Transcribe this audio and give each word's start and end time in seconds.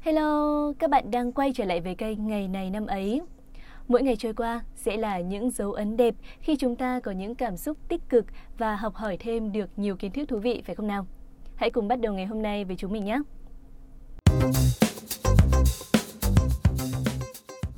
Hello, 0.00 0.72
các 0.78 0.90
bạn 0.90 1.10
đang 1.10 1.32
quay 1.32 1.52
trở 1.54 1.64
lại 1.64 1.80
với 1.80 1.94
kênh 1.94 2.26
Ngày 2.26 2.48
này 2.48 2.70
năm 2.70 2.86
ấy. 2.86 3.20
Mỗi 3.88 4.02
ngày 4.02 4.16
trôi 4.16 4.34
qua 4.34 4.60
sẽ 4.76 4.96
là 4.96 5.20
những 5.20 5.50
dấu 5.50 5.72
ấn 5.72 5.96
đẹp 5.96 6.14
khi 6.40 6.56
chúng 6.56 6.76
ta 6.76 7.00
có 7.00 7.10
những 7.10 7.34
cảm 7.34 7.56
xúc 7.56 7.76
tích 7.88 8.00
cực 8.08 8.24
và 8.58 8.76
học 8.76 8.94
hỏi 8.94 9.16
thêm 9.20 9.52
được 9.52 9.70
nhiều 9.76 9.96
kiến 9.96 10.12
thức 10.12 10.28
thú 10.28 10.38
vị 10.38 10.62
phải 10.66 10.74
không 10.74 10.86
nào? 10.86 11.06
Hãy 11.56 11.70
cùng 11.70 11.88
bắt 11.88 12.00
đầu 12.00 12.14
ngày 12.14 12.26
hôm 12.26 12.42
nay 12.42 12.64
với 12.64 12.76
chúng 12.76 12.92
mình 12.92 13.04
nhé. 13.04 13.18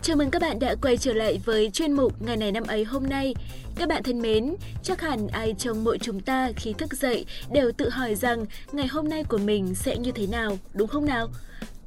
Chào 0.03 0.17
mừng 0.17 0.31
các 0.31 0.43
bạn 0.43 0.59
đã 0.59 0.75
quay 0.83 0.97
trở 0.97 1.13
lại 1.13 1.41
với 1.45 1.71
chuyên 1.71 1.93
mục 1.93 2.23
Ngày 2.23 2.37
này 2.37 2.53
năm 2.53 2.65
ấy 2.69 2.85
hôm 2.85 3.07
nay. 3.07 3.35
Các 3.77 3.89
bạn 3.89 4.03
thân 4.03 4.23
mến, 4.23 4.55
chắc 4.83 5.01
hẳn 5.01 5.27
ai 5.27 5.55
trong 5.59 5.85
mỗi 5.85 5.99
chúng 5.99 6.21
ta 6.21 6.51
khi 6.57 6.73
thức 6.73 6.93
dậy 6.93 7.27
đều 7.53 7.73
tự 7.73 7.89
hỏi 7.89 8.15
rằng 8.15 8.45
ngày 8.73 8.87
hôm 8.87 9.09
nay 9.09 9.25
của 9.25 9.39
mình 9.39 9.75
sẽ 9.75 9.97
như 9.97 10.13
thế 10.13 10.27
nào, 10.27 10.59
đúng 10.75 10.89
không 10.89 11.07
nào? 11.07 11.29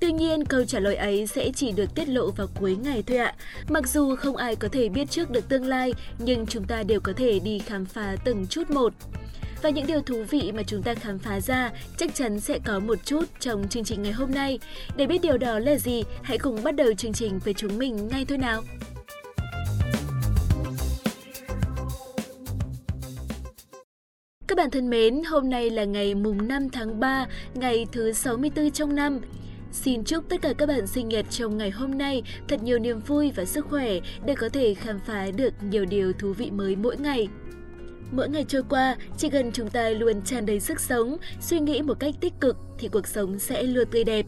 Tuy 0.06 0.12
nhiên, 0.12 0.46
câu 0.46 0.66
trả 0.66 0.80
lời 0.80 0.96
ấy 0.96 1.28
sẽ 1.28 1.52
chỉ 1.56 1.72
được 1.72 1.96
tiết 1.96 2.10
lộ 2.10 2.32
vào 2.32 2.48
cuối 2.60 2.76
ngày 2.76 3.04
thôi 3.08 3.18
ạ. 3.18 3.34
Mặc 3.70 3.88
dù 3.88 4.16
không 4.16 4.36
ai 4.36 4.56
có 4.56 4.68
thể 4.68 4.90
biết 4.90 5.10
trước 5.10 5.32
được 5.32 5.50
tương 5.50 5.66
lai, 5.66 5.94
nhưng 6.20 6.46
chúng 6.46 6.64
ta 6.64 6.84
đều 6.84 7.00
có 7.00 7.14
thể 7.18 7.40
đi 7.40 7.60
khám 7.60 7.86
phá 7.86 8.16
từng 8.26 8.48
chút 8.48 8.70
một. 8.70 8.94
Và 9.62 9.70
những 9.70 9.88
điều 9.88 10.02
thú 10.02 10.24
vị 10.30 10.52
mà 10.56 10.64
chúng 10.68 10.84
ta 10.84 10.94
khám 10.94 11.20
phá 11.20 11.40
ra 11.40 11.72
chắc 11.98 12.16
chắn 12.16 12.40
sẽ 12.40 12.60
có 12.66 12.80
một 12.80 13.06
chút 13.06 13.24
trong 13.40 13.68
chương 13.68 13.84
trình 13.84 14.04
ngày 14.04 14.12
hôm 14.12 14.32
nay. 14.32 14.60
Để 14.96 15.08
biết 15.08 15.22
điều 15.22 15.38
đó 15.38 15.60
là 15.60 15.76
gì, 15.76 16.04
hãy 16.22 16.38
cùng 16.38 16.64
bắt 16.64 16.76
đầu 16.76 16.94
chương 16.94 17.14
trình 17.14 17.40
với 17.40 17.54
chúng 17.54 17.78
mình 17.78 18.08
ngay 18.08 18.26
thôi 18.26 18.38
nào. 18.38 18.64
Các 24.48 24.58
bạn 24.58 24.70
thân 24.72 24.90
mến, 24.90 25.24
hôm 25.24 25.50
nay 25.50 25.70
là 25.70 25.84
ngày 25.84 26.16
mùng 26.16 26.48
5 26.48 26.70
tháng 26.70 27.00
3, 27.00 27.28
ngày 27.54 27.86
thứ 27.92 28.14
64 28.14 28.72
trong 28.72 28.96
năm. 28.96 29.20
Xin 29.76 30.04
chúc 30.04 30.30
tất 30.30 30.42
cả 30.42 30.54
các 30.58 30.66
bạn 30.66 30.88
sinh 30.88 31.10
nhật 31.10 31.26
trong 31.30 31.58
ngày 31.58 31.70
hôm 31.70 31.98
nay 31.98 32.24
thật 32.48 32.64
nhiều 32.64 32.80
niềm 32.80 33.00
vui 33.00 33.32
và 33.36 33.46
sức 33.46 33.66
khỏe 33.70 34.00
để 34.26 34.36
có 34.36 34.50
thể 34.50 34.74
khám 34.74 35.00
phá 35.00 35.28
được 35.38 35.54
nhiều 35.70 35.86
điều 35.86 36.14
thú 36.14 36.34
vị 36.34 36.52
mới 36.52 36.76
mỗi 36.76 36.98
ngày. 36.98 37.28
Mỗi 38.12 38.30
ngày 38.30 38.46
trôi 38.48 38.62
qua, 38.70 38.96
chỉ 39.18 39.30
cần 39.30 39.52
chúng 39.52 39.70
ta 39.70 39.90
luôn 39.90 40.22
tràn 40.22 40.46
đầy 40.46 40.60
sức 40.60 40.80
sống, 40.80 41.18
suy 41.42 41.60
nghĩ 41.60 41.82
một 41.82 42.00
cách 42.00 42.16
tích 42.22 42.34
cực 42.42 42.58
thì 42.80 42.88
cuộc 42.88 43.08
sống 43.08 43.40
sẽ 43.40 43.64
luôn 43.64 43.88
tươi 43.92 44.04
đẹp. 44.04 44.26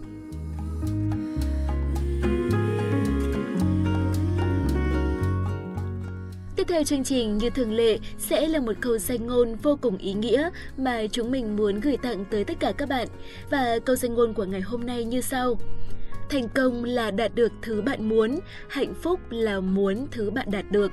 Theo 6.67 6.83
chương 6.83 7.03
trình 7.03 7.37
như 7.37 7.49
thường 7.49 7.73
lệ 7.73 7.99
sẽ 8.17 8.47
là 8.47 8.59
một 8.59 8.73
câu 8.81 8.97
danh 8.97 9.27
ngôn 9.27 9.55
vô 9.55 9.77
cùng 9.81 9.97
ý 9.97 10.13
nghĩa 10.13 10.49
mà 10.77 11.01
chúng 11.11 11.31
mình 11.31 11.55
muốn 11.55 11.79
gửi 11.79 11.97
tặng 11.97 12.25
tới 12.31 12.43
tất 12.43 12.53
cả 12.59 12.71
các 12.71 12.89
bạn. 12.89 13.07
Và 13.49 13.79
câu 13.85 13.95
danh 13.95 14.13
ngôn 14.13 14.33
của 14.33 14.45
ngày 14.45 14.61
hôm 14.61 14.85
nay 14.85 15.03
như 15.03 15.21
sau. 15.21 15.59
Thành 16.29 16.49
công 16.49 16.83
là 16.83 17.11
đạt 17.11 17.35
được 17.35 17.51
thứ 17.61 17.81
bạn 17.81 18.09
muốn, 18.09 18.39
hạnh 18.69 18.93
phúc 19.01 19.19
là 19.29 19.59
muốn 19.59 20.07
thứ 20.11 20.29
bạn 20.29 20.47
đạt 20.51 20.71
được. 20.71 20.91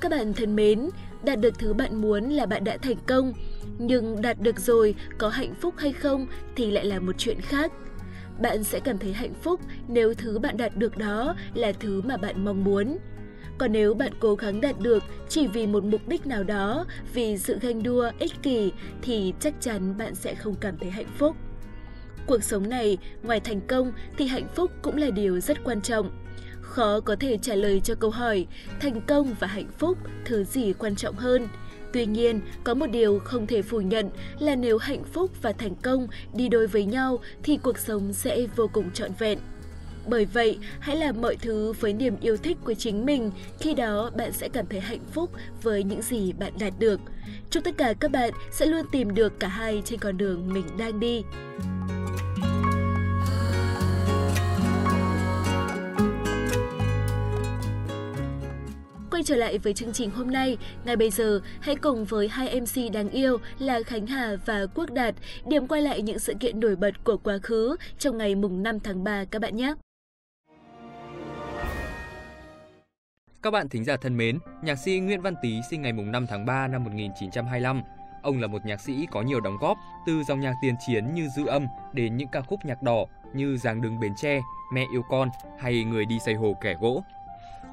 Các 0.00 0.10
bạn 0.10 0.32
thân 0.32 0.56
mến, 0.56 0.90
đạt 1.22 1.40
được 1.40 1.58
thứ 1.58 1.74
bạn 1.74 2.00
muốn 2.00 2.30
là 2.30 2.46
bạn 2.46 2.64
đã 2.64 2.76
thành 2.76 2.98
công, 3.06 3.32
nhưng 3.78 4.22
đạt 4.22 4.40
được 4.40 4.60
rồi 4.60 4.94
có 5.18 5.28
hạnh 5.28 5.54
phúc 5.60 5.74
hay 5.76 5.92
không 5.92 6.26
thì 6.56 6.70
lại 6.70 6.84
là 6.84 7.00
một 7.00 7.12
chuyện 7.18 7.40
khác. 7.40 7.72
Bạn 8.40 8.64
sẽ 8.64 8.80
cảm 8.80 8.98
thấy 8.98 9.12
hạnh 9.12 9.34
phúc 9.42 9.60
nếu 9.88 10.14
thứ 10.14 10.38
bạn 10.38 10.56
đạt 10.56 10.76
được 10.76 10.96
đó 10.96 11.34
là 11.54 11.72
thứ 11.80 12.02
mà 12.04 12.16
bạn 12.16 12.44
mong 12.44 12.64
muốn. 12.64 12.98
Còn 13.58 13.72
nếu 13.72 13.94
bạn 13.94 14.12
cố 14.20 14.34
gắng 14.34 14.60
đạt 14.60 14.80
được 14.80 15.04
chỉ 15.28 15.46
vì 15.46 15.66
một 15.66 15.84
mục 15.84 16.08
đích 16.08 16.26
nào 16.26 16.44
đó, 16.44 16.86
vì 17.14 17.38
sự 17.38 17.58
ganh 17.60 17.82
đua, 17.82 18.10
ích 18.18 18.32
kỷ 18.42 18.72
thì 19.02 19.34
chắc 19.40 19.54
chắn 19.60 19.98
bạn 19.98 20.14
sẽ 20.14 20.34
không 20.34 20.54
cảm 20.60 20.78
thấy 20.78 20.90
hạnh 20.90 21.10
phúc. 21.18 21.36
Cuộc 22.26 22.42
sống 22.42 22.68
này, 22.68 22.98
ngoài 23.22 23.40
thành 23.40 23.60
công 23.60 23.92
thì 24.18 24.26
hạnh 24.26 24.48
phúc 24.54 24.70
cũng 24.82 24.96
là 24.96 25.10
điều 25.10 25.40
rất 25.40 25.64
quan 25.64 25.80
trọng. 25.80 26.10
Khó 26.60 27.00
có 27.00 27.16
thể 27.20 27.38
trả 27.42 27.54
lời 27.54 27.80
cho 27.84 27.94
câu 27.94 28.10
hỏi 28.10 28.46
thành 28.80 29.00
công 29.00 29.34
và 29.40 29.46
hạnh 29.46 29.70
phúc 29.78 29.98
thứ 30.24 30.44
gì 30.44 30.72
quan 30.72 30.96
trọng 30.96 31.14
hơn. 31.14 31.48
Tuy 31.92 32.06
nhiên, 32.06 32.40
có 32.64 32.74
một 32.74 32.86
điều 32.86 33.18
không 33.18 33.46
thể 33.46 33.62
phủ 33.62 33.80
nhận 33.80 34.10
là 34.38 34.56
nếu 34.56 34.78
hạnh 34.78 35.04
phúc 35.04 35.30
và 35.42 35.52
thành 35.52 35.74
công 35.74 36.08
đi 36.34 36.48
đôi 36.48 36.66
với 36.66 36.84
nhau 36.84 37.18
thì 37.42 37.58
cuộc 37.62 37.78
sống 37.78 38.12
sẽ 38.12 38.46
vô 38.56 38.70
cùng 38.72 38.90
trọn 38.90 39.10
vẹn. 39.18 39.38
Bởi 40.08 40.24
vậy, 40.24 40.58
hãy 40.80 40.96
làm 40.96 41.20
mọi 41.20 41.36
thứ 41.36 41.72
với 41.80 41.92
niềm 41.92 42.16
yêu 42.20 42.36
thích 42.36 42.56
của 42.64 42.74
chính 42.74 43.06
mình, 43.06 43.30
khi 43.60 43.74
đó 43.74 44.10
bạn 44.16 44.32
sẽ 44.32 44.48
cảm 44.48 44.66
thấy 44.66 44.80
hạnh 44.80 45.04
phúc 45.12 45.30
với 45.62 45.84
những 45.84 46.02
gì 46.02 46.32
bạn 46.32 46.52
đạt 46.60 46.72
được. 46.78 47.00
Chúc 47.50 47.64
tất 47.64 47.76
cả 47.76 47.94
các 48.00 48.10
bạn 48.10 48.30
sẽ 48.52 48.66
luôn 48.66 48.86
tìm 48.92 49.14
được 49.14 49.40
cả 49.40 49.48
hai 49.48 49.82
trên 49.84 49.98
con 49.98 50.18
đường 50.18 50.52
mình 50.52 50.64
đang 50.78 51.00
đi. 51.00 51.22
Quay 59.10 59.22
trở 59.22 59.36
lại 59.36 59.58
với 59.58 59.74
chương 59.74 59.92
trình 59.92 60.10
hôm 60.10 60.30
nay, 60.30 60.56
ngay 60.84 60.96
bây 60.96 61.10
giờ 61.10 61.40
hãy 61.60 61.76
cùng 61.76 62.04
với 62.04 62.28
hai 62.28 62.60
MC 62.60 62.92
đáng 62.92 63.10
yêu 63.10 63.38
là 63.58 63.80
Khánh 63.82 64.06
Hà 64.06 64.36
và 64.46 64.66
Quốc 64.74 64.90
Đạt 64.90 65.14
điểm 65.46 65.66
quay 65.66 65.82
lại 65.82 66.02
những 66.02 66.18
sự 66.18 66.34
kiện 66.40 66.60
nổi 66.60 66.76
bật 66.76 67.04
của 67.04 67.16
quá 67.16 67.38
khứ 67.42 67.76
trong 67.98 68.18
ngày 68.18 68.34
mùng 68.34 68.62
5 68.62 68.80
tháng 68.80 69.04
3 69.04 69.24
các 69.24 69.42
bạn 69.42 69.56
nhé. 69.56 69.74
Các 73.42 73.50
bạn 73.50 73.68
thính 73.68 73.84
giả 73.84 73.96
thân 73.96 74.16
mến, 74.16 74.38
nhạc 74.62 74.74
sĩ 74.76 74.98
Nguyễn 74.98 75.20
Văn 75.20 75.34
Tý 75.42 75.60
sinh 75.70 75.82
ngày 75.82 75.92
5 75.92 76.26
tháng 76.26 76.46
3 76.46 76.68
năm 76.68 76.84
1925. 76.84 77.82
Ông 78.22 78.40
là 78.40 78.46
một 78.46 78.66
nhạc 78.66 78.80
sĩ 78.80 79.06
có 79.10 79.22
nhiều 79.22 79.40
đóng 79.40 79.56
góp 79.60 79.78
từ 80.06 80.22
dòng 80.28 80.40
nhạc 80.40 80.54
tiền 80.62 80.74
chiến 80.86 81.14
như 81.14 81.28
Dư 81.36 81.46
âm 81.46 81.66
đến 81.92 82.16
những 82.16 82.28
ca 82.32 82.40
khúc 82.40 82.60
nhạc 82.64 82.82
đỏ 82.82 83.04
như 83.34 83.56
Giáng 83.56 83.82
đứng 83.82 84.00
Bến 84.00 84.12
Tre, 84.16 84.40
Mẹ 84.72 84.84
yêu 84.92 85.02
con 85.08 85.28
hay 85.58 85.84
Người 85.84 86.04
đi 86.06 86.18
xây 86.18 86.34
hồ 86.34 86.56
kẻ 86.60 86.74
gỗ. 86.80 87.04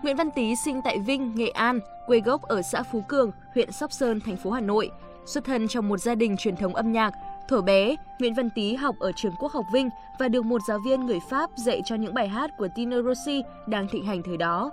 Nguyễn 0.04 0.16
Văn 0.16 0.32
Tý 0.32 0.56
sinh 0.56 0.82
tại 0.84 1.00
Vinh, 1.00 1.36
Nghệ 1.36 1.50
An, 1.50 1.80
quê 2.08 2.20
gốc 2.20 2.42
ở 2.42 2.62
xã 2.62 2.84
Phú 2.84 3.02
Cường, 3.08 3.32
huyện 3.54 3.72
Sóc 3.72 3.92
Sơn, 3.92 4.20
thành 4.20 4.38
phố 4.38 4.52
Hà 4.52 4.62
Nội. 4.62 4.92
Xuất 5.26 5.46
thân 5.46 5.68
trong 5.68 5.90
một 5.90 5.98
gia 5.98 6.16
đình 6.16 6.38
truyền 6.38 6.56
thống 6.56 6.76
âm 6.76 6.92
nhạc, 6.92 7.14
Thuở 7.48 7.62
bé, 7.62 7.96
Nguyễn 8.20 8.34
Văn 8.34 8.50
Tý 8.56 8.76
học 8.76 8.96
ở 9.00 9.12
trường 9.16 9.36
Quốc 9.40 9.52
học 9.52 9.66
Vinh 9.74 9.90
và 10.20 10.28
được 10.28 10.46
một 10.46 10.62
giáo 10.68 10.80
viên 10.86 11.06
người 11.06 11.20
Pháp 11.30 11.50
dạy 11.56 11.82
cho 11.86 11.96
những 11.96 12.14
bài 12.14 12.28
hát 12.28 12.52
của 12.58 12.68
Tino 12.76 13.02
Rossi 13.02 13.44
đang 13.68 13.88
thịnh 13.88 14.06
hành 14.06 14.22
thời 14.24 14.38
đó. 14.38 14.72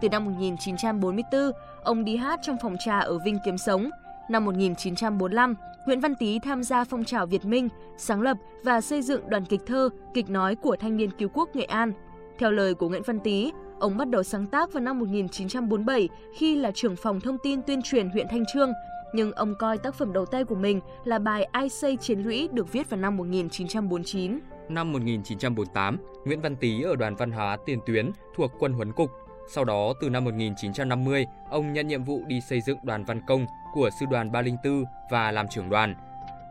Từ 0.00 0.08
năm 0.08 0.24
1944, 0.24 1.52
ông 1.82 2.04
đi 2.04 2.16
hát 2.16 2.40
trong 2.42 2.56
phòng 2.62 2.76
trà 2.78 2.98
ở 2.98 3.18
Vinh 3.18 3.38
kiếm 3.44 3.58
sống. 3.58 3.90
Năm 4.28 4.44
1945, 4.44 5.54
Nguyễn 5.86 6.00
Văn 6.00 6.14
Tý 6.14 6.38
tham 6.38 6.62
gia 6.62 6.84
phong 6.84 7.04
trào 7.04 7.26
Việt 7.26 7.44
Minh, 7.44 7.68
sáng 7.96 8.22
lập 8.22 8.36
và 8.64 8.80
xây 8.80 9.02
dựng 9.02 9.30
đoàn 9.30 9.44
kịch 9.44 9.60
thơ, 9.66 9.88
kịch 10.14 10.30
nói 10.30 10.54
của 10.54 10.76
Thanh 10.80 10.96
niên 10.96 11.10
cứu 11.10 11.28
quốc 11.34 11.56
Nghệ 11.56 11.64
An. 11.64 11.92
Theo 12.38 12.50
lời 12.50 12.74
của 12.74 12.88
Nguyễn 12.88 13.02
Văn 13.06 13.20
Tý, 13.20 13.52
ông 13.78 13.96
bắt 13.96 14.08
đầu 14.08 14.22
sáng 14.22 14.46
tác 14.46 14.72
vào 14.72 14.82
năm 14.82 14.98
1947 14.98 16.08
khi 16.36 16.56
là 16.56 16.70
trưởng 16.74 16.96
phòng 16.96 17.20
thông 17.20 17.38
tin 17.42 17.62
tuyên 17.62 17.82
truyền 17.82 18.10
huyện 18.10 18.26
Thanh 18.30 18.44
Trương, 18.52 18.72
nhưng 19.12 19.32
ông 19.32 19.54
coi 19.58 19.78
tác 19.78 19.94
phẩm 19.94 20.12
đầu 20.12 20.26
tay 20.26 20.44
của 20.44 20.54
mình 20.54 20.80
là 21.04 21.18
bài 21.18 21.44
Ai 21.44 21.68
xây 21.68 21.96
chiến 21.96 22.20
lũy 22.20 22.48
được 22.52 22.72
viết 22.72 22.90
vào 22.90 23.00
năm 23.00 23.16
1949. 23.16 24.38
Năm 24.68 24.92
1948, 24.92 25.98
Nguyễn 26.24 26.40
Văn 26.40 26.56
Tý 26.56 26.82
ở 26.82 26.96
đoàn 26.96 27.16
văn 27.16 27.30
hóa 27.30 27.56
tiền 27.66 27.78
tuyến 27.86 28.10
thuộc 28.36 28.52
quân 28.58 28.72
huấn 28.72 28.92
cục 28.92 29.10
sau 29.48 29.64
đó, 29.64 29.92
từ 30.00 30.10
năm 30.10 30.24
1950, 30.24 31.26
ông 31.50 31.72
nhận 31.72 31.88
nhiệm 31.88 32.04
vụ 32.04 32.22
đi 32.26 32.40
xây 32.40 32.60
dựng 32.60 32.78
đoàn 32.82 33.04
văn 33.04 33.20
công 33.26 33.46
của 33.74 33.90
sư 34.00 34.06
đoàn 34.10 34.32
304 34.32 34.84
và 35.10 35.32
làm 35.32 35.48
trưởng 35.48 35.70
đoàn. 35.70 35.94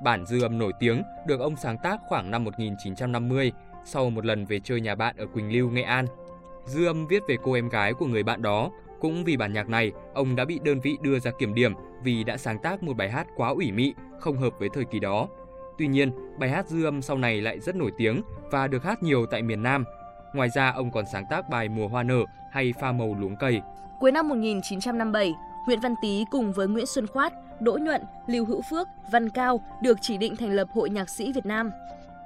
Bản 0.04 0.26
dư 0.26 0.42
âm 0.42 0.58
nổi 0.58 0.72
tiếng 0.80 1.04
được 1.28 1.40
ông 1.40 1.56
sáng 1.56 1.78
tác 1.78 2.00
khoảng 2.08 2.32
năm 2.32 2.44
1950 2.44 3.52
sau 3.86 4.10
một 4.10 4.26
lần 4.26 4.46
về 4.46 4.60
chơi 4.60 4.82
nhà 4.82 4.96
bạn 4.96 5.16
ở 5.18 5.26
Quỳnh 5.26 5.54
Lưu, 5.54 5.70
Nghệ 5.70 5.82
An. 5.82 6.06
Dư 6.66 6.86
âm 6.86 7.08
viết 7.08 7.24
về 7.28 7.38
cô 7.44 7.54
em 7.54 7.70
gái 7.70 7.94
của 7.94 8.06
người 8.06 8.24
bạn 8.24 8.42
đó. 8.42 8.72
Cũng 9.00 9.24
vì 9.24 9.38
bản 9.38 9.54
nhạc 9.54 9.70
này, 9.70 9.92
ông 10.14 10.36
đã 10.36 10.46
bị 10.46 10.60
đơn 10.64 10.80
vị 10.80 10.98
đưa 11.02 11.20
ra 11.20 11.32
kiểm 11.40 11.54
điểm 11.54 11.74
vì 12.04 12.24
đã 12.24 12.38
sáng 12.38 12.60
tác 12.60 12.84
một 12.84 12.94
bài 12.98 13.10
hát 13.10 13.28
quá 13.36 13.50
ủy 13.50 13.72
mị, 13.72 13.94
không 14.20 14.38
hợp 14.38 14.54
với 14.60 14.70
thời 14.74 14.86
kỳ 14.86 15.00
đó. 15.00 15.28
Tuy 15.78 15.88
nhiên, 15.88 16.12
bài 16.40 16.50
hát 16.50 16.68
dư 16.68 16.86
âm 16.86 17.02
sau 17.02 17.18
này 17.18 17.42
lại 17.42 17.60
rất 17.60 17.76
nổi 17.76 17.92
tiếng 17.98 18.22
và 18.52 18.68
được 18.68 18.84
hát 18.84 19.04
nhiều 19.04 19.26
tại 19.26 19.42
miền 19.42 19.64
Nam. 19.64 19.84
Ngoài 20.34 20.50
ra, 20.50 20.72
ông 20.72 20.92
còn 20.92 21.06
sáng 21.06 21.26
tác 21.26 21.50
bài 21.50 21.70
Mùa 21.70 21.88
hoa 21.88 22.04
nở 22.04 22.20
hay 22.52 22.74
pha 22.80 22.92
màu 22.92 23.16
luống 23.20 23.36
cây. 23.36 23.62
Cuối 24.00 24.12
năm 24.12 24.28
1957, 24.28 25.34
Nguyễn 25.68 25.80
Văn 25.80 25.96
Tý 26.02 26.26
cùng 26.32 26.54
với 26.54 26.68
Nguyễn 26.68 26.86
Xuân 26.86 27.08
Khoát, 27.08 27.34
Đỗ 27.60 27.78
Nhuận, 27.78 28.02
Lưu 28.28 28.46
Hữu 28.46 28.62
Phước, 28.70 28.88
Văn 29.12 29.30
Cao 29.30 29.62
được 29.82 29.98
chỉ 30.02 30.18
định 30.18 30.36
thành 30.36 30.52
lập 30.52 30.68
Hội 30.72 30.90
Nhạc 30.90 31.10
sĩ 31.10 31.34
Việt 31.34 31.46
Nam. 31.46 31.72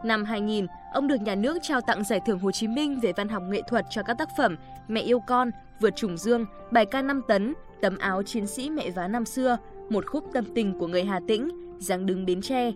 Năm 0.03 0.25
2000, 0.25 0.67
ông 0.93 1.07
được 1.07 1.21
nhà 1.21 1.35
nước 1.35 1.57
trao 1.61 1.81
tặng 1.81 2.03
Giải 2.03 2.19
thưởng 2.25 2.39
Hồ 2.39 2.51
Chí 2.51 2.67
Minh 2.67 2.99
về 2.99 3.13
văn 3.13 3.29
học 3.29 3.43
nghệ 3.49 3.61
thuật 3.67 3.85
cho 3.89 4.03
các 4.03 4.17
tác 4.17 4.29
phẩm 4.37 4.55
Mẹ 4.87 5.01
yêu 5.01 5.19
con, 5.19 5.51
Vượt 5.79 5.95
trùng 5.95 6.17
dương, 6.17 6.45
Bài 6.71 6.85
ca 6.85 7.01
5 7.01 7.21
tấn, 7.27 7.53
Tấm 7.81 7.97
áo 7.97 8.23
chiến 8.23 8.47
sĩ 8.47 8.69
mẹ 8.69 8.89
vá 8.89 9.07
năm 9.07 9.25
xưa, 9.25 9.57
Một 9.89 10.05
khúc 10.07 10.23
tâm 10.33 10.45
tình 10.55 10.79
của 10.79 10.87
người 10.87 11.03
Hà 11.03 11.19
Tĩnh, 11.27 11.49
Giáng 11.79 12.05
đứng 12.05 12.25
Bến 12.25 12.41
Tre. 12.41 12.71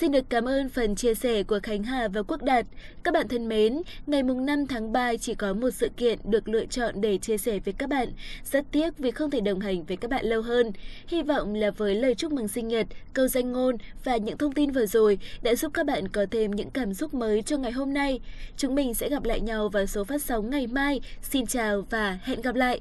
Xin 0.00 0.12
được 0.12 0.24
cảm 0.30 0.44
ơn 0.44 0.68
phần 0.68 0.94
chia 0.94 1.14
sẻ 1.14 1.42
của 1.42 1.60
Khánh 1.62 1.82
Hà 1.82 2.08
và 2.08 2.22
Quốc 2.22 2.42
Đạt. 2.42 2.66
Các 3.02 3.14
bạn 3.14 3.28
thân 3.28 3.48
mến, 3.48 3.82
ngày 4.06 4.22
mùng 4.22 4.46
5 4.46 4.66
tháng 4.66 4.92
3 4.92 5.16
chỉ 5.16 5.34
có 5.34 5.52
một 5.52 5.70
sự 5.70 5.88
kiện 5.96 6.18
được 6.24 6.48
lựa 6.48 6.66
chọn 6.66 7.00
để 7.00 7.18
chia 7.18 7.38
sẻ 7.38 7.58
với 7.64 7.74
các 7.78 7.88
bạn. 7.88 8.08
Rất 8.52 8.64
tiếc 8.72 8.98
vì 8.98 9.10
không 9.10 9.30
thể 9.30 9.40
đồng 9.40 9.60
hành 9.60 9.84
với 9.84 9.96
các 9.96 10.10
bạn 10.10 10.24
lâu 10.24 10.42
hơn. 10.42 10.72
Hy 11.06 11.22
vọng 11.22 11.54
là 11.54 11.70
với 11.70 11.94
lời 11.94 12.14
chúc 12.14 12.32
mừng 12.32 12.48
sinh 12.48 12.68
nhật, 12.68 12.86
câu 13.12 13.28
danh 13.28 13.52
ngôn 13.52 13.76
và 14.04 14.16
những 14.16 14.38
thông 14.38 14.52
tin 14.52 14.70
vừa 14.70 14.86
rồi 14.86 15.18
đã 15.42 15.54
giúp 15.54 15.70
các 15.74 15.86
bạn 15.86 16.08
có 16.08 16.26
thêm 16.30 16.50
những 16.50 16.70
cảm 16.70 16.94
xúc 16.94 17.14
mới 17.14 17.42
cho 17.42 17.56
ngày 17.56 17.72
hôm 17.72 17.94
nay. 17.94 18.20
Chúng 18.56 18.74
mình 18.74 18.94
sẽ 18.94 19.08
gặp 19.08 19.24
lại 19.24 19.40
nhau 19.40 19.68
vào 19.68 19.86
số 19.86 20.04
phát 20.04 20.22
sóng 20.22 20.50
ngày 20.50 20.66
mai. 20.66 21.00
Xin 21.22 21.46
chào 21.46 21.84
và 21.90 22.18
hẹn 22.22 22.42
gặp 22.42 22.54
lại! 22.54 22.80